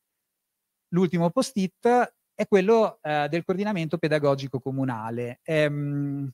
L'ultimo 0.91 1.31
post-it 1.31 2.15
è 2.35 2.47
quello 2.47 2.99
eh, 3.03 3.27
del 3.29 3.45
coordinamento 3.45 3.99
pedagogico 3.99 4.61
comunale. 4.61 5.41
Ehm, 5.43 6.31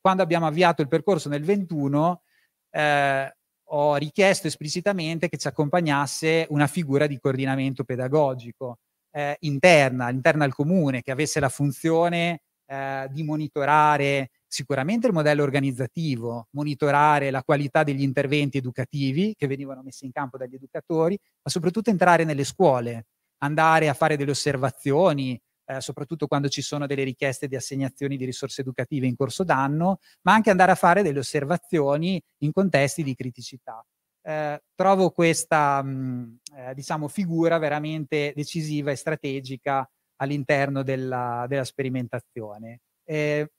quando 0.00 0.22
abbiamo 0.22 0.46
avviato 0.46 0.82
il 0.82 0.88
percorso 0.88 1.28
nel 1.28 1.42
21, 1.42 2.22
eh, 2.70 3.36
ho 3.68 3.96
richiesto 3.96 4.46
esplicitamente 4.46 5.28
che 5.28 5.38
ci 5.38 5.48
accompagnasse 5.48 6.46
una 6.50 6.66
figura 6.66 7.06
di 7.06 7.18
coordinamento 7.18 7.84
pedagogico 7.84 8.78
eh, 9.10 9.36
interna, 9.40 10.10
interna 10.10 10.44
al 10.44 10.54
comune, 10.54 11.02
che 11.02 11.10
avesse 11.10 11.40
la 11.40 11.48
funzione 11.48 12.42
eh, 12.74 13.08
di 13.10 13.22
monitorare 13.22 14.30
sicuramente 14.48 15.06
il 15.06 15.12
modello 15.12 15.42
organizzativo, 15.42 16.48
monitorare 16.50 17.30
la 17.30 17.42
qualità 17.42 17.82
degli 17.84 18.02
interventi 18.02 18.58
educativi 18.58 19.34
che 19.36 19.46
venivano 19.46 19.82
messi 19.82 20.04
in 20.04 20.12
campo 20.12 20.36
dagli 20.36 20.54
educatori, 20.54 21.18
ma 21.42 21.50
soprattutto 21.50 21.90
entrare 21.90 22.24
nelle 22.24 22.44
scuole, 22.44 23.06
andare 23.38 23.88
a 23.88 23.94
fare 23.94 24.16
delle 24.16 24.30
osservazioni, 24.30 25.40
eh, 25.66 25.80
soprattutto 25.80 26.26
quando 26.26 26.48
ci 26.48 26.62
sono 26.62 26.86
delle 26.86 27.04
richieste 27.04 27.48
di 27.48 27.56
assegnazioni 27.56 28.16
di 28.16 28.24
risorse 28.24 28.60
educative 28.60 29.06
in 29.06 29.16
corso 29.16 29.44
d'anno, 29.44 29.98
ma 30.22 30.34
anche 30.34 30.50
andare 30.50 30.72
a 30.72 30.76
fare 30.76 31.02
delle 31.02 31.18
osservazioni 31.18 32.20
in 32.38 32.52
contesti 32.52 33.02
di 33.02 33.14
criticità. 33.14 33.84
Eh, 34.26 34.62
trovo 34.74 35.10
questa 35.10 35.82
mh, 35.82 36.38
eh, 36.56 36.74
diciamo, 36.74 37.08
figura 37.08 37.58
veramente 37.58 38.32
decisiva 38.34 38.90
e 38.90 38.96
strategica 38.96 39.88
all'interno 40.16 40.82
della, 40.82 41.46
della 41.48 41.64
sperimentazione. 41.64 42.80
Eh, 43.04 43.50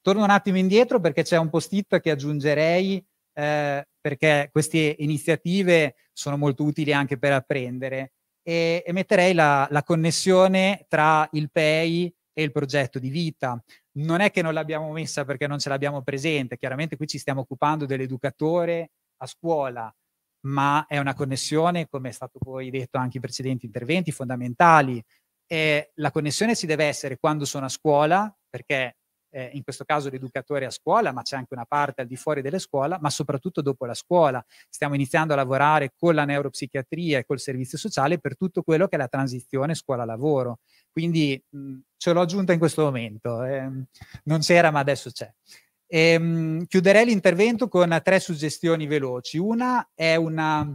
torno 0.00 0.24
un 0.24 0.30
attimo 0.30 0.58
indietro 0.58 1.00
perché 1.00 1.22
c'è 1.22 1.36
un 1.36 1.50
post-it 1.50 2.00
che 2.00 2.10
aggiungerei 2.10 3.04
eh, 3.34 3.86
perché 4.00 4.48
queste 4.52 4.96
iniziative 4.98 5.94
sono 6.12 6.36
molto 6.36 6.64
utili 6.64 6.92
anche 6.92 7.18
per 7.18 7.32
apprendere 7.32 8.12
e, 8.42 8.82
e 8.84 8.92
metterei 8.92 9.32
la, 9.32 9.66
la, 9.70 9.82
connessione 9.82 10.84
tra 10.88 11.26
il 11.32 11.50
PEI 11.50 12.12
e 12.32 12.42
il 12.42 12.52
progetto 12.52 12.98
di 12.98 13.08
vita. 13.08 13.62
Non 13.98 14.20
è 14.20 14.30
che 14.30 14.42
non 14.42 14.54
l'abbiamo 14.54 14.90
messa 14.90 15.24
perché 15.24 15.46
non 15.46 15.58
ce 15.58 15.68
l'abbiamo 15.68 16.02
presente, 16.02 16.58
chiaramente 16.58 16.96
qui 16.96 17.06
ci 17.06 17.18
stiamo 17.18 17.42
occupando 17.42 17.86
dell'educatore 17.86 18.90
a 19.18 19.26
scuola, 19.26 19.94
ma 20.46 20.86
è 20.88 20.98
una 20.98 21.14
connessione, 21.14 21.88
come 21.88 22.08
è 22.08 22.12
stato 22.12 22.38
poi 22.38 22.70
detto 22.70 22.98
anche 22.98 23.18
in 23.18 23.22
precedenti 23.22 23.66
interventi, 23.66 24.10
fondamentali 24.10 25.02
eh, 25.52 25.90
la 25.96 26.10
connessione 26.10 26.54
si 26.54 26.64
deve 26.64 26.86
essere 26.86 27.18
quando 27.18 27.44
sono 27.44 27.66
a 27.66 27.68
scuola, 27.68 28.34
perché 28.48 28.96
eh, 29.28 29.50
in 29.52 29.62
questo 29.62 29.84
caso 29.84 30.08
l'educatore 30.08 30.64
è 30.64 30.68
a 30.68 30.70
scuola, 30.70 31.12
ma 31.12 31.20
c'è 31.20 31.36
anche 31.36 31.52
una 31.52 31.66
parte 31.66 32.00
al 32.00 32.06
di 32.06 32.16
fuori 32.16 32.40
della 32.40 32.58
scuola, 32.58 32.98
ma 33.02 33.10
soprattutto 33.10 33.60
dopo 33.60 33.84
la 33.84 33.92
scuola. 33.92 34.42
Stiamo 34.70 34.94
iniziando 34.94 35.34
a 35.34 35.36
lavorare 35.36 35.92
con 35.94 36.14
la 36.14 36.24
neuropsichiatria 36.24 37.18
e 37.18 37.26
col 37.26 37.38
servizio 37.38 37.76
sociale 37.76 38.18
per 38.18 38.38
tutto 38.38 38.62
quello 38.62 38.88
che 38.88 38.96
è 38.96 38.98
la 38.98 39.08
transizione 39.08 39.74
scuola-lavoro. 39.74 40.60
Quindi 40.90 41.38
mh, 41.46 41.78
ce 41.98 42.12
l'ho 42.14 42.22
aggiunta 42.22 42.54
in 42.54 42.58
questo 42.58 42.84
momento, 42.84 43.44
eh, 43.44 43.68
non 44.24 44.40
c'era 44.40 44.70
ma 44.70 44.78
adesso 44.78 45.10
c'è. 45.10 45.30
E, 45.86 45.98
ehm, 46.12 46.64
chiuderei 46.64 47.04
l'intervento 47.04 47.68
con 47.68 48.00
tre 48.02 48.20
suggestioni 48.20 48.86
veloci. 48.86 49.36
Una 49.36 49.86
è 49.94 50.14
una, 50.14 50.66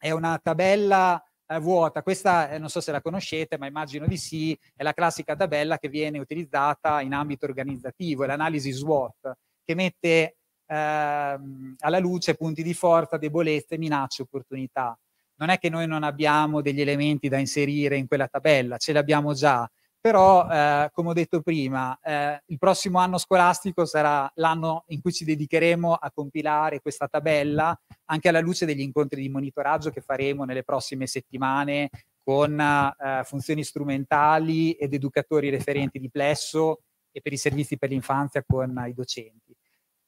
è 0.00 0.10
una 0.12 0.40
tabella 0.42 1.22
eh, 1.54 1.60
vuota. 1.60 2.02
Questa 2.02 2.50
eh, 2.50 2.58
non 2.58 2.68
so 2.68 2.80
se 2.80 2.92
la 2.92 3.00
conoscete, 3.00 3.58
ma 3.58 3.66
immagino 3.66 4.06
di 4.06 4.16
sì, 4.16 4.58
è 4.74 4.82
la 4.82 4.92
classica 4.92 5.36
tabella 5.36 5.78
che 5.78 5.88
viene 5.88 6.18
utilizzata 6.18 7.00
in 7.00 7.14
ambito 7.14 7.46
organizzativo, 7.46 8.24
è 8.24 8.26
l'analisi 8.26 8.72
SWOT, 8.72 9.32
che 9.64 9.74
mette 9.74 10.36
ehm, 10.66 11.76
alla 11.78 11.98
luce 11.98 12.34
punti 12.34 12.62
di 12.62 12.74
forza, 12.74 13.16
debolezze, 13.16 13.78
minacce, 13.78 14.22
opportunità. 14.22 14.98
Non 15.36 15.48
è 15.48 15.58
che 15.58 15.68
noi 15.68 15.86
non 15.86 16.02
abbiamo 16.02 16.60
degli 16.60 16.80
elementi 16.80 17.28
da 17.28 17.38
inserire 17.38 17.96
in 17.96 18.06
quella 18.06 18.28
tabella, 18.28 18.76
ce 18.76 18.92
li 18.92 18.98
abbiamo 18.98 19.34
già, 19.34 19.68
però 20.02 20.50
eh, 20.50 20.90
come 20.92 21.10
ho 21.10 21.12
detto 21.12 21.42
prima, 21.42 21.96
eh, 22.02 22.42
il 22.46 22.58
prossimo 22.58 22.98
anno 22.98 23.18
scolastico 23.18 23.84
sarà 23.84 24.28
l'anno 24.34 24.82
in 24.88 25.00
cui 25.00 25.12
ci 25.12 25.24
dedicheremo 25.24 25.94
a 25.94 26.10
compilare 26.10 26.80
questa 26.80 27.06
tabella 27.06 27.80
anche 28.06 28.28
alla 28.28 28.40
luce 28.40 28.66
degli 28.66 28.80
incontri 28.80 29.22
di 29.22 29.28
monitoraggio 29.28 29.90
che 29.90 30.00
faremo 30.00 30.42
nelle 30.42 30.64
prossime 30.64 31.06
settimane 31.06 31.88
con 32.20 32.58
eh, 32.58 33.22
funzioni 33.22 33.62
strumentali 33.62 34.72
ed 34.72 34.92
educatori 34.92 35.50
referenti 35.50 36.00
di 36.00 36.10
Plesso 36.10 36.82
e 37.12 37.20
per 37.20 37.32
i 37.32 37.36
servizi 37.36 37.78
per 37.78 37.90
l'infanzia 37.90 38.42
con 38.44 38.84
i 38.88 38.94
docenti. 38.94 39.54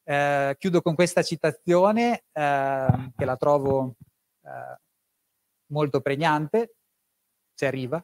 Eh, 0.03 0.57
chiudo 0.59 0.83
con 0.83 0.97
questa 0.97 1.23
citazione 1.23 2.25
eh, 2.33 3.11
che 3.17 3.25
la 3.25 3.37
trovo 3.37 3.95
eh, 4.43 4.81
molto 5.67 6.01
pregnante, 6.01 6.75
ci 7.55 7.65
arriva. 7.65 8.03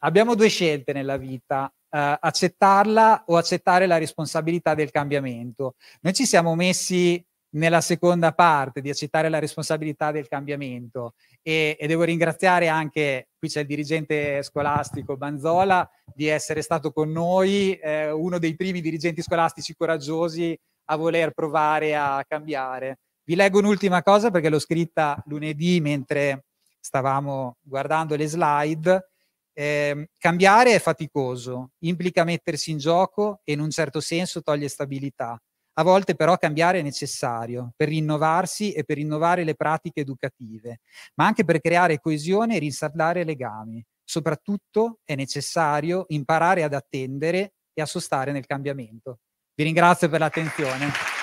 Abbiamo 0.00 0.34
due 0.34 0.48
scelte 0.48 0.92
nella 0.92 1.16
vita, 1.16 1.72
eh, 1.90 2.18
accettarla 2.20 3.24
o 3.26 3.36
accettare 3.36 3.86
la 3.86 3.98
responsabilità 3.98 4.74
del 4.74 4.90
cambiamento. 4.90 5.76
Noi 6.00 6.12
ci 6.12 6.26
siamo 6.26 6.54
messi 6.54 7.24
nella 7.56 7.80
seconda 7.80 8.32
parte 8.32 8.80
di 8.80 8.90
accettare 8.90 9.28
la 9.28 9.38
responsabilità 9.38 10.10
del 10.10 10.28
cambiamento 10.28 11.14
e, 11.42 11.76
e, 11.78 11.86
devo 11.86 12.02
ringraziare 12.02 12.68
anche, 12.68 13.28
qui 13.38 13.48
c'è 13.48 13.60
il 13.60 13.66
dirigente 13.66 14.42
scolastico 14.42 15.16
Banzola, 15.16 15.88
di 16.14 16.26
essere 16.26 16.60
stato 16.60 16.92
con 16.92 17.10
noi, 17.10 17.74
eh, 17.74 18.10
uno 18.10 18.38
dei 18.38 18.56
primi 18.56 18.80
dirigenti 18.80 19.22
scolastici 19.22 19.74
coraggiosi 19.74 20.58
a 20.86 20.96
voler 20.96 21.32
provare 21.32 21.96
a 21.96 22.22
cambiare. 22.28 22.98
Vi 23.24 23.34
leggo 23.34 23.58
un'ultima 23.58 24.02
cosa 24.02 24.30
perché 24.30 24.50
l'ho 24.50 24.58
scritta 24.58 25.20
lunedì 25.26 25.80
mentre 25.80 26.44
stavamo 26.78 27.56
guardando 27.62 28.14
le 28.14 28.26
slide 28.26 29.10
eh, 29.58 30.10
cambiare 30.18 30.74
è 30.74 30.78
faticoso, 30.78 31.70
implica 31.78 32.24
mettersi 32.24 32.70
in 32.70 32.78
gioco 32.78 33.40
e 33.42 33.52
in 33.52 33.60
un 33.60 33.70
certo 33.70 34.00
senso 34.00 34.42
toglie 34.42 34.68
stabilità. 34.68 35.40
A 35.78 35.82
volte 35.82 36.14
però 36.14 36.36
cambiare 36.36 36.80
è 36.80 36.82
necessario 36.82 37.72
per 37.74 37.88
rinnovarsi 37.88 38.72
e 38.72 38.84
per 38.84 38.96
rinnovare 38.96 39.44
le 39.44 39.54
pratiche 39.54 40.00
educative, 40.00 40.80
ma 41.14 41.26
anche 41.26 41.44
per 41.44 41.60
creare 41.60 42.00
coesione 42.00 42.56
e 42.56 42.58
rinsaldare 42.58 43.24
legami. 43.24 43.82
Soprattutto 44.04 44.98
è 45.04 45.14
necessario 45.14 46.04
imparare 46.08 46.62
ad 46.62 46.74
attendere 46.74 47.54
e 47.72 47.80
a 47.80 47.86
sostare 47.86 48.32
nel 48.32 48.46
cambiamento. 48.46 49.20
Vi 49.54 49.64
ringrazio 49.64 50.10
per 50.10 50.20
l'attenzione. 50.20 51.15